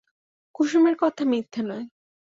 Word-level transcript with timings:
কুসুমের 0.55 0.95
কথা 0.99 1.23
মিথ্যে 1.25 1.61
নয়। 1.61 1.85